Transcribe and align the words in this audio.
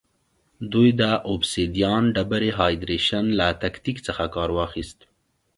دوی 0.71 0.89
د 1.01 1.03
اوبسیدیان 1.29 2.03
ډبرې 2.15 2.49
هایدرېشن 2.59 3.25
له 3.39 3.47
تکتیک 3.63 3.97
څخه 4.07 4.23
کار 4.35 4.49
واخیست 4.57 4.99